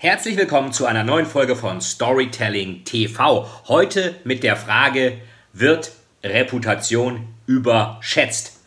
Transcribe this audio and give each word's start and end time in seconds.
Herzlich 0.00 0.36
willkommen 0.36 0.72
zu 0.72 0.86
einer 0.86 1.02
neuen 1.02 1.26
Folge 1.26 1.56
von 1.56 1.80
Storytelling 1.80 2.84
TV. 2.84 3.50
Heute 3.66 4.14
mit 4.22 4.44
der 4.44 4.54
Frage, 4.54 5.18
wird 5.52 5.90
Reputation 6.22 7.26
überschätzt? 7.46 8.58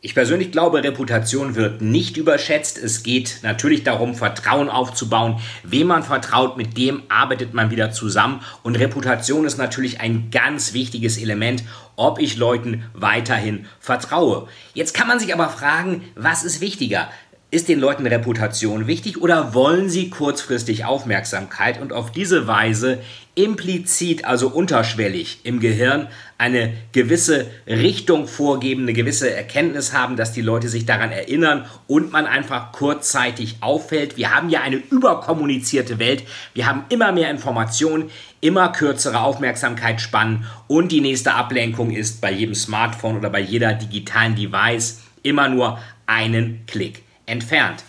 Ich 0.00 0.14
persönlich 0.14 0.52
glaube, 0.52 0.84
Reputation 0.84 1.54
wird 1.54 1.80
nicht 1.80 2.18
überschätzt. 2.18 2.76
Es 2.76 3.02
geht 3.02 3.40
natürlich 3.42 3.84
darum, 3.84 4.14
Vertrauen 4.14 4.68
aufzubauen. 4.68 5.40
Wem 5.62 5.86
man 5.86 6.02
vertraut, 6.02 6.58
mit 6.58 6.76
dem 6.76 7.02
arbeitet 7.08 7.52
man 7.52 7.70
wieder 7.70 7.90
zusammen. 7.90 8.40
Und 8.62 8.76
Reputation 8.76 9.46
ist 9.46 9.56
natürlich 9.56 10.00
ein 10.00 10.30
ganz 10.30 10.74
wichtiges 10.74 11.16
Element, 11.16 11.64
ob 11.96 12.18
ich 12.18 12.36
Leuten 12.36 12.84
weiterhin 12.92 13.66
vertraue. 13.80 14.46
Jetzt 14.74 14.92
kann 14.92 15.08
man 15.08 15.20
sich 15.20 15.32
aber 15.32 15.48
fragen, 15.48 16.04
was 16.16 16.44
ist 16.44 16.60
wichtiger? 16.60 17.10
Ist 17.54 17.68
den 17.68 17.78
Leuten 17.78 18.04
Reputation 18.04 18.88
wichtig 18.88 19.22
oder 19.22 19.54
wollen 19.54 19.88
sie 19.88 20.10
kurzfristig 20.10 20.86
Aufmerksamkeit 20.86 21.80
und 21.80 21.92
auf 21.92 22.10
diese 22.10 22.48
Weise 22.48 22.98
implizit, 23.36 24.24
also 24.24 24.48
unterschwellig 24.48 25.38
im 25.44 25.60
Gehirn 25.60 26.08
eine 26.36 26.72
gewisse 26.90 27.46
Richtung 27.68 28.26
vorgeben, 28.26 28.82
eine 28.82 28.92
gewisse 28.92 29.32
Erkenntnis 29.32 29.92
haben, 29.92 30.16
dass 30.16 30.32
die 30.32 30.40
Leute 30.40 30.68
sich 30.68 30.84
daran 30.84 31.12
erinnern 31.12 31.66
und 31.86 32.10
man 32.10 32.26
einfach 32.26 32.72
kurzzeitig 32.72 33.58
auffällt. 33.60 34.16
Wir 34.16 34.34
haben 34.34 34.50
ja 34.50 34.62
eine 34.62 34.82
überkommunizierte 34.90 36.00
Welt, 36.00 36.24
wir 36.54 36.66
haben 36.66 36.86
immer 36.88 37.12
mehr 37.12 37.30
Informationen, 37.30 38.10
immer 38.40 38.70
kürzere 38.70 39.20
Aufmerksamkeitsspannen 39.20 40.44
und 40.66 40.90
die 40.90 41.00
nächste 41.00 41.34
Ablenkung 41.34 41.92
ist 41.92 42.20
bei 42.20 42.32
jedem 42.32 42.56
Smartphone 42.56 43.16
oder 43.16 43.30
bei 43.30 43.38
jeder 43.38 43.74
digitalen 43.74 44.34
Device 44.34 45.02
immer 45.22 45.48
nur 45.48 45.78
einen 46.06 46.64
Klick 46.66 47.03
entfernt. 47.26 47.84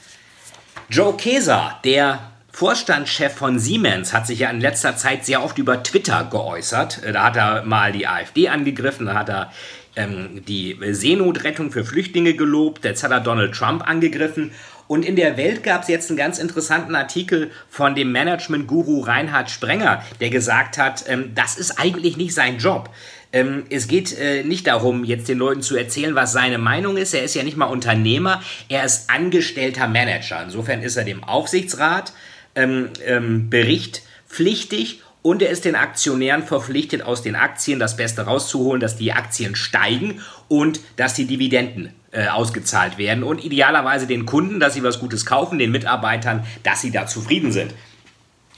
Joe 0.89 1.16
Keser, 1.17 1.80
der 1.83 2.31
Vorstandschef 2.52 3.33
von 3.33 3.59
Siemens, 3.59 4.14
hat 4.14 4.27
sich 4.27 4.39
ja 4.39 4.50
in 4.50 4.61
letzter 4.61 4.95
Zeit 4.95 5.25
sehr 5.25 5.44
oft 5.44 5.58
über 5.58 5.83
Twitter 5.83 6.27
geäußert. 6.30 7.03
Äh, 7.03 7.11
da 7.11 7.23
hat 7.23 7.36
er 7.36 7.64
mal 7.64 7.92
die 7.92 8.08
AfD 8.08 8.47
angegriffen, 8.50 9.08
da 9.08 9.16
hat 9.16 9.30
er 9.30 9.52
ähm, 9.95 10.44
die 10.47 10.77
Seenotrettung 10.92 11.72
für 11.72 11.83
Flüchtlinge 11.83 12.33
gelobt, 12.33 12.86
jetzt 12.86 13.03
hat 13.03 13.11
er 13.11 13.19
Donald 13.19 13.53
Trump 13.55 13.88
angegriffen. 13.88 14.52
Und 14.88 15.03
in 15.03 15.16
der 15.16 15.36
Welt 15.36 15.64
gab 15.64 15.81
es 15.81 15.88
jetzt 15.88 16.09
einen 16.11 16.17
ganz 16.17 16.38
interessanten 16.38 16.95
Artikel 16.95 17.49
von 17.70 17.95
dem 17.95 18.11
Management-Guru 18.11 19.02
Reinhard 19.02 19.49
Sprenger, 19.49 20.03
der 20.20 20.30
gesagt 20.30 20.77
hat, 20.77 21.05
ähm, 21.08 21.31
das 21.33 21.58
ist 21.58 21.80
eigentlich 21.80 22.17
nicht 22.17 22.33
sein 22.33 22.59
Job. 22.59 22.89
Ähm, 23.31 23.64
es 23.70 23.88
geht 23.88 24.18
äh, 24.18 24.44
nicht 24.44 24.68
darum, 24.68 25.04
jetzt 25.04 25.28
den 25.28 25.38
Leuten 25.38 25.62
zu 25.62 25.76
erzählen, 25.76 26.16
was 26.16 26.31
seine 26.31 26.58
Meinung 26.58 26.98
ist. 26.98 27.14
Er 27.14 27.23
ist 27.23 27.36
ja 27.36 27.44
nicht 27.44 27.58
mal 27.58 27.66
Unternehmer, 27.66 28.42
er 28.70 28.84
ist 28.84 29.09
angestellter 29.09 29.88
Manager. 29.88 30.44
Insofern 30.44 30.82
ist 30.82 30.95
er 30.95 31.04
dem 31.04 31.23
Aufsichtsrat 31.23 32.14
ähm, 32.55 32.89
ähm, 33.05 33.49
berichtpflichtig 33.49 35.02
und 35.22 35.42
er 35.42 35.49
ist 35.49 35.66
den 35.66 35.76
Aktionären 35.76 36.44
verpflichtet, 36.44 37.02
aus 37.02 37.23
den 37.23 37.36
Aktien 37.36 37.80
das 37.80 37.98
Beste 37.98 38.22
rauszuholen, 38.22 38.80
dass 38.80 38.95
die 38.95 39.11
Aktien 39.11 39.55
steigen 39.55 40.22
und 40.48 40.80
dass 40.98 41.16
die 41.16 41.26
Dividenden 41.26 41.89
äh, 42.11 42.28
ausgezahlt 42.28 42.98
werden 42.98 43.23
und 43.23 43.44
idealerweise 43.44 44.08
den 44.08 44.26
Kunden, 44.26 44.60
dass 44.60 44.76
sie 44.76 44.83
was 44.83 44.99
Gutes 44.99 45.26
kaufen, 45.26 45.58
den 45.58 45.72
Mitarbeitern, 45.72 46.45
dass 46.64 46.82
sie 46.82 46.92
da 46.92 47.08
zufrieden 47.08 47.52
sind. 47.52 47.73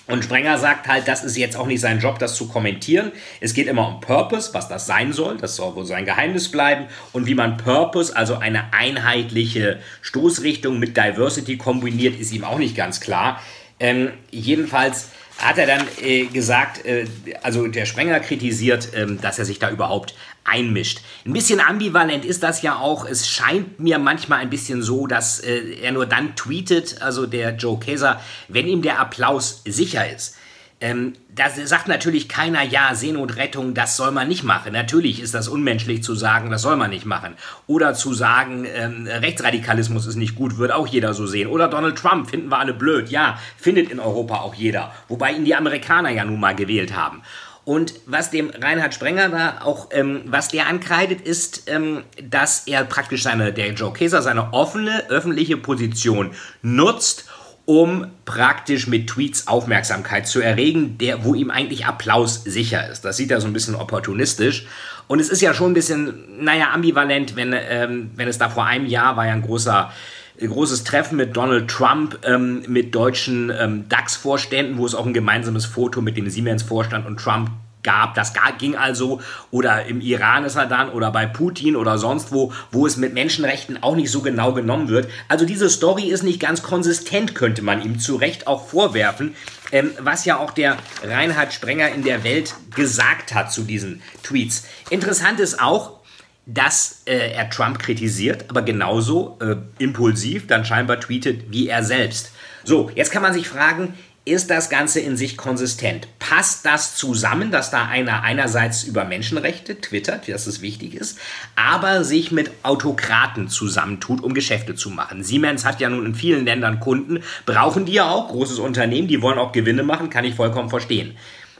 Und 0.07 0.23
Sprenger 0.23 0.57
sagt 0.57 0.87
halt, 0.87 1.07
das 1.07 1.23
ist 1.23 1.37
jetzt 1.37 1.57
auch 1.57 1.67
nicht 1.67 1.81
sein 1.81 1.99
Job, 1.99 2.17
das 2.19 2.35
zu 2.35 2.47
kommentieren. 2.47 3.11
Es 3.41 3.53
geht 3.53 3.67
immer 3.67 3.87
um 3.87 3.99
Purpose, 3.99 4.53
was 4.53 4.69
das 4.69 4.85
sein 4.85 5.11
soll. 5.11 5.37
Das 5.37 5.57
soll 5.57 5.75
wohl 5.75 5.85
sein 5.85 6.05
Geheimnis 6.05 6.49
bleiben. 6.49 6.85
Und 7.11 7.27
wie 7.27 7.35
man 7.35 7.57
Purpose, 7.57 8.15
also 8.15 8.37
eine 8.37 8.73
einheitliche 8.73 9.79
Stoßrichtung 10.01 10.79
mit 10.79 10.95
Diversity 10.95 11.57
kombiniert, 11.57 12.17
ist 12.19 12.31
ihm 12.31 12.45
auch 12.45 12.57
nicht 12.57 12.75
ganz 12.75 13.01
klar. 13.01 13.41
Ähm, 13.79 14.11
jedenfalls 14.31 15.09
hat 15.37 15.57
er 15.57 15.67
dann 15.67 15.87
äh, 16.01 16.25
gesagt, 16.25 16.85
äh, 16.85 17.05
also 17.43 17.67
der 17.67 17.85
Sprenger 17.85 18.19
kritisiert, 18.19 18.93
äh, 18.93 19.05
dass 19.21 19.39
er 19.39 19.45
sich 19.45 19.59
da 19.59 19.69
überhaupt 19.69 20.15
einmischt. 20.43 21.01
Ein 21.25 21.33
bisschen 21.33 21.59
ambivalent 21.59 22.25
ist 22.25 22.41
das 22.41 22.61
ja 22.61 22.77
auch. 22.77 23.05
Es 23.05 23.27
scheint 23.27 23.79
mir 23.79 23.99
manchmal 23.99 24.39
ein 24.39 24.49
bisschen 24.49 24.81
so, 24.81 25.05
dass 25.07 25.39
äh, 25.39 25.75
er 25.81 25.91
nur 25.91 26.05
dann 26.05 26.35
tweetet, 26.35 27.01
also 27.01 27.25
der 27.25 27.55
Joe 27.55 27.79
Kaiser, 27.79 28.21
wenn 28.47 28.67
ihm 28.67 28.81
der 28.81 28.99
Applaus 28.99 29.61
sicher 29.65 30.09
ist. 30.09 30.35
Ähm, 30.79 31.13
da 31.33 31.49
sagt 31.49 31.87
natürlich 31.87 32.29
keiner, 32.29 32.61
ja, 32.61 32.93
Seenotrettung, 32.93 33.73
das 33.73 33.97
soll 33.97 34.11
man 34.11 34.27
nicht 34.27 34.43
machen. 34.43 34.73
Natürlich 34.73 35.19
ist 35.21 35.33
das 35.33 35.47
unmenschlich 35.47 36.03
zu 36.03 36.13
sagen, 36.13 36.51
das 36.51 36.61
soll 36.61 36.75
man 36.75 36.91
nicht 36.91 37.05
machen. 37.05 37.33
Oder 37.65 37.95
zu 37.95 38.13
sagen, 38.13 38.67
ähm, 38.71 39.07
Rechtsradikalismus 39.07 40.05
ist 40.05 40.17
nicht 40.17 40.35
gut, 40.35 40.59
wird 40.59 40.71
auch 40.71 40.85
jeder 40.85 41.15
so 41.15 41.25
sehen. 41.25 41.47
Oder 41.47 41.67
Donald 41.67 41.97
Trump, 41.97 42.29
finden 42.29 42.49
wir 42.49 42.59
alle 42.59 42.75
blöd. 42.75 43.09
Ja, 43.09 43.39
findet 43.57 43.89
in 43.89 43.99
Europa 43.99 44.35
auch 44.35 44.53
jeder. 44.53 44.93
Wobei 45.07 45.31
ihn 45.31 45.45
die 45.45 45.55
Amerikaner 45.55 46.09
ja 46.09 46.23
nun 46.23 46.39
mal 46.39 46.55
gewählt 46.55 46.95
haben. 46.95 47.23
Und 47.67 47.95
was 48.05 48.29
dem 48.29 48.49
Reinhard 48.49 48.93
Sprenger 48.93 49.27
da 49.27 49.59
auch, 49.61 49.89
ähm, 49.91 50.21
was 50.25 50.47
der 50.47 50.67
ankreidet, 50.67 51.19
ist, 51.19 51.69
ähm, 51.69 52.03
dass 52.23 52.65
er 52.65 52.85
praktisch 52.85 53.23
seine, 53.23 53.51
der 53.51 53.73
Joe 53.73 53.91
Keser, 53.91 54.21
seine 54.21 54.53
offene 54.53 55.09
öffentliche 55.09 55.57
Position 55.57 56.31
nutzt, 56.61 57.25
um 57.67 58.07
praktisch 58.23 58.87
mit 58.87 59.07
Tweets 59.07 59.49
Aufmerksamkeit 59.49 60.25
zu 60.25 60.39
erregen, 60.39 60.97
der, 60.97 61.25
wo 61.25 61.35
ihm 61.35 61.51
eigentlich 61.51 61.85
Applaus 61.85 62.45
sicher 62.45 62.89
ist. 62.89 63.03
Das 63.03 63.17
sieht 63.17 63.29
er 63.29 63.41
so 63.41 63.47
ein 63.47 63.51
bisschen 63.51 63.75
opportunistisch. 63.75 64.65
Und 65.07 65.19
es 65.19 65.27
ist 65.27 65.41
ja 65.41 65.53
schon 65.53 65.71
ein 65.71 65.73
bisschen, 65.73 66.13
naja, 66.43 66.71
ambivalent, 66.71 67.35
wenn, 67.35 67.53
ähm, 67.53 68.11
wenn 68.15 68.29
es 68.29 68.37
da 68.37 68.49
vor 68.49 68.65
einem 68.65 68.85
Jahr 68.85 69.17
war 69.17 69.25
ja 69.27 69.33
ein 69.33 69.41
großer 69.41 69.91
großes 70.39 70.83
Treffen 70.83 71.17
mit 71.17 71.35
Donald 71.35 71.67
Trump, 71.67 72.19
ähm, 72.23 72.63
mit 72.67 72.93
deutschen 72.93 73.51
ähm, 73.59 73.89
DAX-Vorständen, 73.89 74.77
wo 74.77 74.85
es 74.85 74.93
auch 74.93 75.07
ein 75.07 75.13
gemeinsames 75.13 75.65
Foto 75.65 75.99
mit 75.99 76.15
dem 76.15 76.29
Siemens-Vorstand 76.29 77.07
und 77.07 77.19
Trump 77.19 77.49
gab. 77.83 78.15
Das 78.15 78.33
ging 78.57 78.75
also, 78.75 79.21
oder 79.51 79.85
im 79.85 80.01
Iran 80.01 80.43
ist 80.43 80.55
er 80.55 80.65
dann, 80.65 80.89
oder 80.89 81.11
bei 81.11 81.25
Putin 81.25 81.75
oder 81.75 81.97
sonst 81.97 82.31
wo, 82.31 82.51
wo 82.71 82.85
es 82.85 82.97
mit 82.97 83.13
Menschenrechten 83.13 83.81
auch 83.81 83.95
nicht 83.95 84.11
so 84.11 84.21
genau 84.21 84.53
genommen 84.53 84.89
wird. 84.89 85.09
Also 85.27 85.45
diese 85.45 85.69
Story 85.69 86.09
ist 86.09 86.23
nicht 86.23 86.39
ganz 86.39 86.63
konsistent, 86.63 87.35
könnte 87.35 87.61
man 87.61 87.81
ihm 87.81 87.99
zu 87.99 88.15
Recht 88.15 88.47
auch 88.47 88.67
vorwerfen, 88.67 89.35
ähm, 89.71 89.91
was 89.99 90.25
ja 90.25 90.37
auch 90.37 90.51
der 90.51 90.77
Reinhard 91.03 91.53
Sprenger 91.53 91.89
in 91.89 92.03
der 92.03 92.23
Welt 92.23 92.55
gesagt 92.75 93.33
hat 93.33 93.51
zu 93.51 93.63
diesen 93.63 94.01
Tweets. 94.23 94.65
Interessant 94.89 95.39
ist 95.39 95.61
auch, 95.61 95.97
dass 96.45 97.03
äh, 97.05 97.33
er 97.33 97.49
Trump 97.49 97.79
kritisiert, 97.79 98.45
aber 98.49 98.61
genauso 98.61 99.37
äh, 99.41 99.57
impulsiv 99.83 100.47
dann 100.47 100.63
scheinbar 100.63 100.99
tweetet 100.99 101.51
wie 101.51 101.67
er 101.67 101.83
selbst. 101.83 102.31
So, 102.63 102.89
jetzt 102.95 103.11
kann 103.11 103.21
man 103.21 103.33
sich 103.33 103.49
fragen, 103.49 103.93
ist 104.27 104.49
das 104.49 104.69
Ganze 104.69 104.99
in 104.99 105.17
sich 105.17 105.37
konsistent? 105.37 106.07
Passt 106.19 106.65
das 106.65 106.95
zusammen, 106.95 107.51
dass 107.51 107.71
da 107.71 107.87
einer 107.87 108.23
einerseits 108.23 108.83
über 108.83 109.05
Menschenrechte 109.05 109.79
twittert, 109.79 110.27
dass 110.27 110.47
es 110.47 110.61
wichtig 110.61 110.93
ist, 110.93 111.17
aber 111.55 112.03
sich 112.03 112.31
mit 112.31 112.51
Autokraten 112.63 113.47
zusammentut, 113.47 114.21
um 114.21 114.33
Geschäfte 114.33 114.75
zu 114.75 114.89
machen? 114.89 115.23
Siemens 115.23 115.65
hat 115.65 115.79
ja 115.79 115.89
nun 115.89 116.05
in 116.05 116.15
vielen 116.15 116.45
Ländern 116.45 116.79
Kunden, 116.79 117.23
brauchen 117.45 117.85
die 117.85 117.93
ja 117.93 118.09
auch, 118.09 118.27
großes 118.27 118.59
Unternehmen, 118.59 119.07
die 119.07 119.21
wollen 119.21 119.39
auch 119.39 119.51
Gewinne 119.51 119.83
machen, 119.83 120.09
kann 120.09 120.25
ich 120.25 120.35
vollkommen 120.35 120.69
verstehen. 120.69 121.17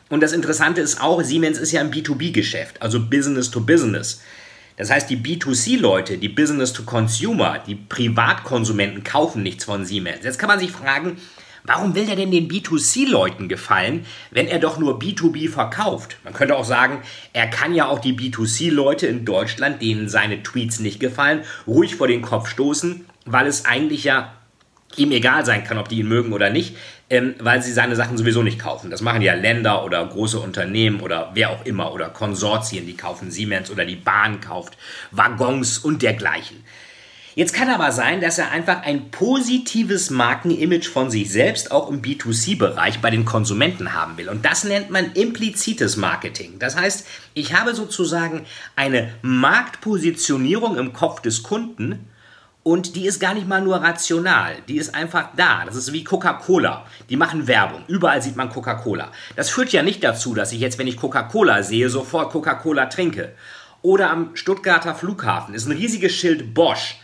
Und 0.10 0.22
das 0.22 0.34
Interessante 0.34 0.81
ist 0.81 1.02
auch, 1.02 1.22
Siemens 1.24 1.58
ist 1.58 1.72
ja 1.72 1.81
ein 1.81 1.92
B2B-Geschäft, 1.92 2.81
also 2.81 3.00
Business 3.00 3.50
to 3.50 3.62
Business. 3.62 4.22
Das 4.78 4.92
heißt, 4.92 5.10
die 5.10 5.18
B2C-Leute, 5.18 6.18
die 6.18 6.30
Business 6.30 6.72
to 6.72 6.84
Consumer, 6.84 7.60
die 7.66 7.75
Privatkonsumenten 7.75 9.04
kaufen 9.04 9.42
nichts 9.42 9.66
von 9.66 9.86
Siemens. 9.86 10.24
Jetzt 10.24 10.38
kann 10.38 10.50
man 10.50 10.60
sich 10.60 10.72
fragen, 10.72 11.18
Warum 11.68 11.96
will 11.96 12.08
er 12.10 12.16
denn 12.16 12.31
den 12.31 12.48
B2C-Leuten 12.48 13.50
gefallen, 13.50 14.06
wenn 14.31 14.48
er 14.48 14.60
doch 14.60 14.78
nur 14.78 15.00
B2B 15.00 15.50
verkauft? 15.50 16.18
Man 16.24 16.34
könnte 16.34 16.56
auch 16.56 16.64
sagen, 16.64 17.02
er 17.34 17.48
kann 17.48 17.75
ja 17.75 17.90
auch 17.90 18.00
die 18.00 18.14
B2C-Leute 18.14 19.06
in 19.06 19.25
Deutschland, 19.25 19.81
denen 19.81 20.08
seine 20.08 20.42
Tweets 20.42 20.80
nicht 20.80 21.02
gefallen, 21.02 21.42
ruhig 21.68 21.98
vor 21.98 22.08
den 22.08 22.22
Kopf 22.22 22.48
stoßen, 22.48 23.06
weil 23.25 23.48
es 23.48 23.66
eigentlich 23.66 24.06
ja 24.06 24.34
ihm 24.96 25.12
egal 25.12 25.46
sein 25.46 25.66
kann, 25.66 25.78
ob 25.78 25.90
die 25.90 26.00
ihn 26.00 26.08
mögen 26.08 26.31
oder 26.31 26.50
nicht, 26.50 26.78
ähm, 27.10 27.36
weil 27.40 27.62
sie 27.62 27.74
seine 27.74 27.98
Sachen 27.98 28.18
sowieso 28.18 28.44
nicht 28.44 28.60
kaufen. 28.60 28.90
Das 28.90 29.02
machen 29.02 29.22
ja 29.22 29.34
Länder 29.34 29.84
oder 29.84 30.06
große 30.06 30.40
Unternehmen 30.40 31.02
oder 31.02 31.31
wer 31.34 31.50
auch 31.50 31.66
immer 31.66 31.92
oder 31.92 32.08
Konsortien, 32.08 32.86
die 32.86 32.96
kaufen 32.96 33.30
Siemens 33.30 33.70
oder 33.70 33.84
die 33.84 33.98
Bahn 33.98 34.40
kauft 34.40 34.78
Waggons 35.12 35.80
und 35.80 36.02
dergleichen. 36.02 36.63
Jetzt 37.38 37.54
kann 37.54 37.69
aber 37.69 37.92
sein, 37.92 38.19
dass 38.19 38.39
er 38.39 38.50
einfach 38.50 38.81
ein 38.81 39.12
positives 39.12 40.10
Markenimage 40.10 40.89
von 40.92 41.12
sich 41.12 41.31
selbst 41.31 41.72
auch 41.72 41.88
im 41.92 42.01
B2C-Bereich 42.01 43.00
bei 43.00 43.12
den 43.12 43.25
Konsumenten 43.25 43.94
haben 43.94 44.18
will. 44.18 44.28
Und 44.28 44.44
das 44.44 44.63
nennt 44.63 44.89
man 44.89 45.12
implizites 45.12 45.98
Marketing. 45.98 46.57
Das 46.57 46.75
heißt, 46.75 47.06
ich 47.36 47.54
habe 47.54 47.75
sozusagen 47.75 48.48
eine 48.75 49.13
Marktpositionierung 49.22 50.78
im 50.78 50.94
Kopf 50.94 51.22
des 51.22 51.44
Kunden 51.44 52.10
und 52.63 52.95
die 52.95 53.06
ist 53.06 53.19
gar 53.19 53.36
nicht 53.36 53.48
mal 53.48 53.62
nur 53.62 53.75
rational, 53.75 54.56
die 54.68 54.78
ist 54.78 54.95
einfach 54.95 55.30
da. 55.38 55.63
Das 55.63 55.75
ist 55.75 55.94
wie 55.94 56.04
Coca-Cola. 56.04 56.88
Die 57.07 57.18
machen 57.18 57.45
Werbung. 57.45 57.84
Überall 57.88 58.24
sieht 58.24 58.36
man 58.36 58.50
Coca-Cola. 58.50 59.12
Das 59.36 59.51
führt 59.51 59.72
ja 59.72 59.84
nicht 59.84 60.04
dazu, 60.04 60.34
dass 60.34 60.54
ich 60.54 60.60
jetzt, 60.60 60.80
wenn 60.80 60.88
ich 60.88 60.98
Coca-Cola 60.98 61.62
sehe, 61.62 61.92
sofort 61.92 62.31
Coca-Cola 62.31 62.88
trinke. 62.88 63.36
Oder 63.84 64.10
am 64.10 64.36
Stuttgarter 64.36 64.95
Flughafen 64.95 65.54
ist 65.54 65.68
ein 65.68 65.78
riesiges 65.78 66.16
Schild 66.16 66.56
Bosch. 66.56 66.95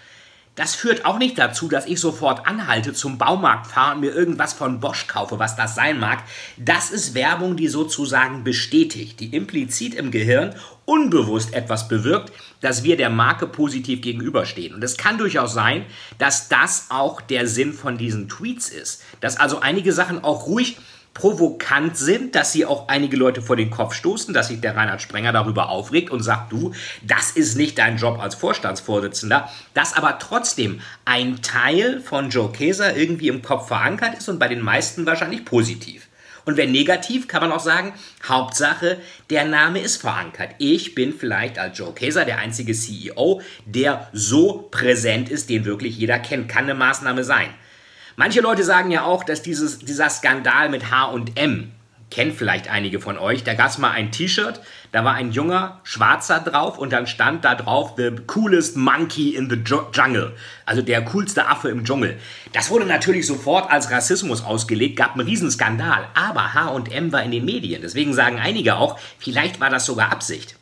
Das 0.56 0.76
führt 0.76 1.06
auch 1.06 1.18
nicht 1.18 1.40
dazu, 1.40 1.68
dass 1.68 1.88
ich 1.88 2.00
sofort 2.00 2.46
anhalte, 2.46 2.94
zum 2.94 3.18
Baumarkt 3.18 3.66
fahre 3.66 3.96
und 3.96 4.02
mir 4.02 4.14
irgendwas 4.14 4.54
von 4.54 4.80
Bosch 4.80 5.08
kaufe, 5.08 5.40
was 5.40 5.56
das 5.56 5.74
sein 5.74 6.00
mag. 6.00 6.24
Das 6.58 6.92
ist 6.92 7.16
Werbung, 7.16 7.58
die 7.58 7.68
sozusagen 7.68 8.44
bestätigt, 8.44 9.20
die 9.20 9.36
implizit 9.36 9.96
im 9.96 10.12
Gehirn 10.12 10.54
unbewusst 10.86 11.54
etwas 11.54 11.88
bewirkt, 11.88 12.32
dass 12.62 12.84
wir 12.84 12.98
der 12.98 13.10
Marke 13.10 13.48
positiv 13.48 14.02
gegenüberstehen. 14.02 14.76
Und 14.76 14.84
es 14.84 14.98
kann 14.98 15.18
durchaus 15.18 15.54
sein, 15.54 15.86
dass 16.20 16.50
das 16.50 16.88
auch 16.90 17.20
der 17.22 17.48
Sinn 17.48 17.74
von 17.74 17.98
diesen 17.98 18.30
Tweets 18.30 18.70
ist. 18.70 19.02
Dass 19.22 19.38
also 19.38 19.60
einige 19.60 19.92
Sachen 19.92 20.24
auch 20.24 20.46
ruhig 20.46 20.78
provokant 21.14 21.96
sind, 21.98 22.36
dass 22.36 22.52
sie 22.52 22.66
auch 22.66 22.88
einige 22.88 23.18
Leute 23.18 23.42
vor 23.42 23.56
den 23.56 23.70
Kopf 23.70 23.94
stoßen, 23.94 24.34
dass 24.34 24.48
sich 24.48 24.62
der 24.62 24.76
Reinhard 24.76 25.02
Sprenger 25.02 25.32
darüber 25.32 25.70
aufregt 25.70 26.10
und 26.10 26.24
sagt, 26.24 26.52
du, 26.52 26.74
das 27.04 27.32
ist 27.32 27.56
nicht 27.56 27.78
dein 27.78 27.98
Job 27.98 28.20
als 28.20 28.36
Vorstandsvorsitzender, 28.36 29.50
dass 29.74 29.94
aber 29.96 30.18
trotzdem 30.20 30.82
ein 31.06 31.42
Teil 31.42 32.02
von 32.02 32.30
Joe 32.30 32.52
Keser 32.52 32.96
irgendwie 32.96 33.28
im 33.28 33.42
Kopf 33.42 33.68
verankert 33.68 34.18
ist 34.18 34.28
und 34.28 34.40
bei 34.40 34.48
den 34.48 34.62
meisten 34.62 35.06
wahrscheinlich 35.06 35.46
positiv. 35.46 36.08
Und 36.46 36.58
wenn 36.58 36.72
negativ, 36.72 37.28
kann 37.28 37.42
man 37.42 37.52
auch 37.52 37.62
sagen, 37.62 37.94
Hauptsache, 38.28 38.98
der 39.30 39.46
Name 39.46 39.80
ist 39.80 39.98
verankert. 39.98 40.56
Ich 40.58 40.94
bin 40.94 41.14
vielleicht 41.14 41.58
als 41.58 41.78
Joe 41.78 41.94
Keser 41.94 42.26
der 42.26 42.40
einzige 42.40 42.74
CEO, 42.74 43.42
der 43.66 44.10
so 44.12 44.68
präsent 44.70 45.30
ist, 45.30 45.50
den 45.50 45.64
wirklich 45.64 45.98
jeder 45.98 46.20
kennt. 46.20 46.50
Kann 46.50 46.66
eine 46.66 46.74
Maßnahme 46.74 47.24
sein. 47.24 47.48
Manche 48.16 48.42
Leute 48.42 48.64
sagen 48.64 48.92
ja 48.92 49.06
auch, 49.06 49.24
dass 49.24 49.42
dieses, 49.42 49.80
dieser 49.80 50.10
Skandal 50.10 50.70
mit 50.70 50.92
H&M, 50.92 51.72
kennt 52.12 52.36
vielleicht 52.36 52.70
einige 52.70 53.00
von 53.00 53.18
euch, 53.18 53.44
da 53.44 53.56
gab 53.56 53.70
es 53.72 53.80
mal 53.80 53.90
ein 53.90 54.12
T-Shirt, 54.12 54.62
da 54.92 55.04
war 55.04 55.16
ein 55.16 55.32
junger 55.32 55.80
Schwarzer 55.82 56.40
drauf 56.40 56.78
und 56.78 56.94
dann 56.94 57.08
stand 57.08 57.44
da 57.44 57.56
drauf 57.56 57.94
The 57.98 58.12
coolest 58.28 58.78
monkey 58.78 59.36
in 59.36 59.50
the 59.50 59.56
jungle, 59.56 60.36
also 60.68 60.84
der 60.84 61.04
coolste 61.06 61.48
Affe 61.48 61.70
im 61.70 61.84
Dschungel. 61.86 62.20
Das 62.52 62.70
wurde 62.70 62.86
natürlich 62.86 63.26
sofort 63.26 63.72
als 63.72 63.90
Rassismus 63.90 64.44
ausgelegt, 64.44 64.96
gab 64.96 65.14
einen 65.14 65.28
Riesenskandal, 65.28 66.08
aber 66.14 66.54
H&M 66.54 67.12
war 67.12 67.24
in 67.24 67.32
den 67.32 67.46
Medien, 67.46 67.82
deswegen 67.82 68.14
sagen 68.14 68.38
einige 68.40 68.76
auch, 68.76 69.00
vielleicht 69.18 69.60
war 69.60 69.72
das 69.72 69.88
sogar 69.88 70.12
Absicht. 70.12 70.56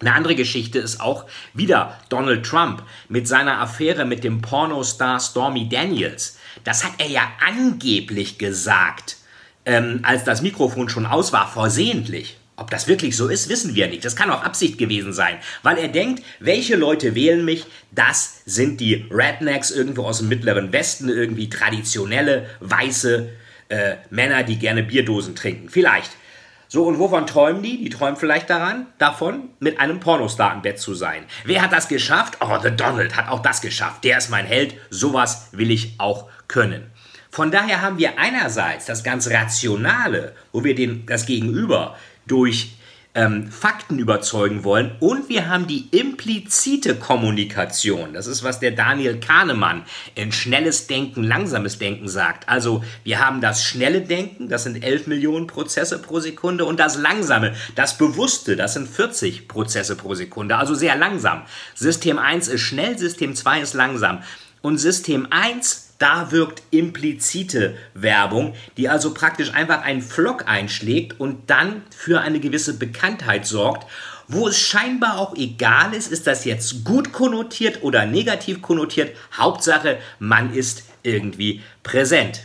Eine 0.00 0.14
andere 0.14 0.34
Geschichte 0.34 0.78
ist 0.78 1.02
auch 1.02 1.26
wieder 1.52 1.98
Donald 2.08 2.46
Trump 2.46 2.82
mit 3.10 3.28
seiner 3.28 3.60
Affäre 3.60 4.06
mit 4.06 4.24
dem 4.24 4.40
Pornostar 4.40 5.20
Stormy 5.20 5.68
Daniels. 5.68 6.38
Das 6.64 6.84
hat 6.84 6.92
er 6.98 7.08
ja 7.08 7.22
angeblich 7.46 8.38
gesagt, 8.38 9.16
ähm, 9.64 10.00
als 10.02 10.24
das 10.24 10.42
Mikrofon 10.42 10.88
schon 10.88 11.06
aus 11.06 11.32
war, 11.32 11.50
versehentlich. 11.50 12.36
Ob 12.56 12.68
das 12.70 12.88
wirklich 12.88 13.16
so 13.16 13.28
ist, 13.28 13.48
wissen 13.48 13.74
wir 13.74 13.88
nicht. 13.88 14.04
Das 14.04 14.16
kann 14.16 14.30
auch 14.30 14.44
Absicht 14.44 14.76
gewesen 14.76 15.14
sein, 15.14 15.38
weil 15.62 15.78
er 15.78 15.88
denkt, 15.88 16.22
welche 16.40 16.76
Leute 16.76 17.14
wählen 17.14 17.42
mich? 17.42 17.64
Das 17.90 18.42
sind 18.44 18.80
die 18.80 19.06
Rednecks 19.10 19.70
irgendwo 19.70 20.04
aus 20.04 20.18
dem 20.18 20.28
mittleren 20.28 20.70
Westen, 20.70 21.08
irgendwie 21.08 21.48
traditionelle, 21.48 22.50
weiße 22.60 23.30
äh, 23.70 23.94
Männer, 24.10 24.42
die 24.42 24.58
gerne 24.58 24.82
Bierdosen 24.82 25.34
trinken. 25.34 25.70
Vielleicht. 25.70 26.10
So, 26.68 26.84
und 26.84 26.98
wovon 26.98 27.26
träumen 27.26 27.62
die? 27.62 27.82
Die 27.82 27.90
träumen 27.90 28.16
vielleicht 28.16 28.50
daran, 28.50 28.86
davon, 28.98 29.48
mit 29.58 29.80
einem 29.80 29.98
Pornostar 29.98 30.54
im 30.54 30.62
Bett 30.62 30.78
zu 30.78 30.94
sein. 30.94 31.24
Wer 31.44 31.62
hat 31.62 31.72
das 31.72 31.88
geschafft? 31.88 32.36
Oh, 32.40 32.58
The 32.62 32.70
Donald 32.70 33.16
hat 33.16 33.28
auch 33.28 33.40
das 33.40 33.60
geschafft. 33.60 34.04
Der 34.04 34.18
ist 34.18 34.30
mein 34.30 34.44
Held. 34.44 34.74
Sowas 34.90 35.48
will 35.52 35.70
ich 35.70 35.94
auch 35.98 36.28
können. 36.50 36.90
Von 37.30 37.50
daher 37.50 37.80
haben 37.80 37.98
wir 37.98 38.18
einerseits 38.18 38.86
das 38.86 39.04
ganz 39.04 39.30
Rationale, 39.30 40.34
wo 40.52 40.64
wir 40.64 40.74
den, 40.74 41.06
das 41.06 41.26
Gegenüber 41.26 41.96
durch 42.26 42.72
ähm, 43.14 43.50
Fakten 43.50 43.98
überzeugen 43.98 44.62
wollen. 44.62 44.92
Und 45.00 45.28
wir 45.28 45.48
haben 45.48 45.66
die 45.66 45.88
implizite 45.90 46.94
Kommunikation. 46.94 48.12
Das 48.12 48.26
ist, 48.26 48.44
was 48.44 48.60
der 48.60 48.70
Daniel 48.70 49.18
Kahnemann 49.18 49.84
in 50.14 50.30
schnelles 50.30 50.86
Denken, 50.86 51.24
langsames 51.24 51.78
Denken 51.78 52.08
sagt. 52.08 52.48
Also 52.48 52.84
wir 53.02 53.24
haben 53.24 53.40
das 53.40 53.64
schnelle 53.64 54.02
Denken, 54.02 54.48
das 54.48 54.64
sind 54.64 54.82
11 54.82 55.08
Millionen 55.08 55.46
Prozesse 55.46 55.98
pro 55.98 56.20
Sekunde, 56.20 56.64
und 56.64 56.78
das 56.78 56.96
langsame, 56.96 57.54
das 57.74 57.98
bewusste, 57.98 58.56
das 58.56 58.74
sind 58.74 58.88
40 58.88 59.48
Prozesse 59.48 59.96
pro 59.96 60.14
Sekunde. 60.14 60.56
Also 60.56 60.74
sehr 60.74 60.96
langsam. 60.96 61.42
System 61.74 62.18
1 62.18 62.48
ist 62.48 62.60
schnell, 62.60 62.96
System 62.98 63.34
2 63.34 63.60
ist 63.60 63.74
langsam. 63.74 64.22
Und 64.62 64.78
System 64.78 65.26
1 65.30 65.89
da 66.00 66.32
wirkt 66.32 66.62
implizite 66.70 67.76
Werbung, 67.94 68.54
die 68.78 68.88
also 68.88 69.14
praktisch 69.14 69.52
einfach 69.52 69.82
einen 69.82 70.00
Flock 70.00 70.48
einschlägt 70.48 71.20
und 71.20 71.50
dann 71.50 71.82
für 71.90 72.22
eine 72.22 72.40
gewisse 72.40 72.78
Bekanntheit 72.78 73.46
sorgt, 73.46 73.86
wo 74.26 74.48
es 74.48 74.58
scheinbar 74.58 75.18
auch 75.18 75.36
egal 75.36 75.92
ist, 75.92 76.10
ist 76.10 76.26
das 76.26 76.44
jetzt 76.46 76.84
gut 76.84 77.12
konnotiert 77.12 77.82
oder 77.82 78.06
negativ 78.06 78.62
konnotiert. 78.62 79.14
Hauptsache, 79.36 79.98
man 80.18 80.54
ist 80.54 80.84
irgendwie 81.02 81.62
präsent. 81.82 82.44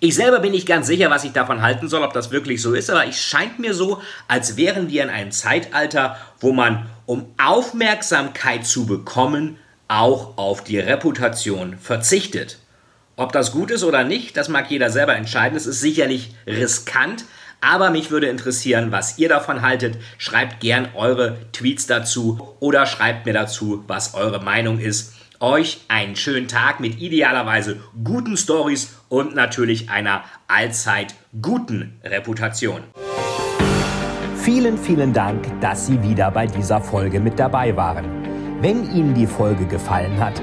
Ich 0.00 0.14
selber 0.14 0.40
bin 0.40 0.52
nicht 0.52 0.66
ganz 0.66 0.86
sicher, 0.86 1.10
was 1.10 1.24
ich 1.24 1.32
davon 1.32 1.60
halten 1.60 1.88
soll, 1.88 2.02
ob 2.02 2.14
das 2.14 2.30
wirklich 2.30 2.62
so 2.62 2.72
ist, 2.72 2.88
aber 2.88 3.06
es 3.06 3.18
scheint 3.18 3.58
mir 3.58 3.74
so, 3.74 4.00
als 4.28 4.56
wären 4.56 4.88
wir 4.88 5.02
in 5.02 5.10
einem 5.10 5.30
Zeitalter, 5.30 6.16
wo 6.40 6.52
man, 6.52 6.86
um 7.04 7.26
Aufmerksamkeit 7.36 8.64
zu 8.64 8.86
bekommen, 8.86 9.58
auch 9.88 10.38
auf 10.38 10.64
die 10.64 10.78
Reputation 10.78 11.76
verzichtet. 11.78 12.58
Ob 13.16 13.32
das 13.32 13.52
gut 13.52 13.70
ist 13.70 13.84
oder 13.84 14.02
nicht, 14.02 14.36
das 14.36 14.48
mag 14.48 14.70
jeder 14.70 14.90
selber 14.90 15.14
entscheiden. 15.14 15.56
Es 15.56 15.66
ist 15.66 15.80
sicherlich 15.80 16.34
riskant, 16.46 17.24
aber 17.60 17.90
mich 17.90 18.10
würde 18.10 18.26
interessieren, 18.26 18.90
was 18.90 19.18
ihr 19.18 19.28
davon 19.28 19.62
haltet. 19.62 19.98
Schreibt 20.18 20.60
gern 20.60 20.88
eure 20.94 21.38
Tweets 21.52 21.86
dazu 21.86 22.56
oder 22.58 22.86
schreibt 22.86 23.24
mir 23.24 23.32
dazu, 23.32 23.84
was 23.86 24.14
eure 24.14 24.42
Meinung 24.42 24.80
ist. 24.80 25.14
Euch 25.38 25.82
einen 25.88 26.16
schönen 26.16 26.48
Tag 26.48 26.80
mit 26.80 27.00
idealerweise 27.00 27.80
guten 28.02 28.36
Stories 28.36 28.94
und 29.08 29.34
natürlich 29.34 29.90
einer 29.90 30.24
allzeit 30.48 31.14
guten 31.40 32.00
Reputation. 32.02 32.82
Vielen, 34.36 34.76
vielen 34.76 35.12
Dank, 35.12 35.60
dass 35.60 35.86
Sie 35.86 36.02
wieder 36.02 36.30
bei 36.30 36.46
dieser 36.46 36.80
Folge 36.80 37.20
mit 37.20 37.38
dabei 37.38 37.76
waren. 37.76 38.04
Wenn 38.60 38.90
Ihnen 38.94 39.14
die 39.14 39.26
Folge 39.26 39.66
gefallen 39.66 40.18
hat, 40.18 40.42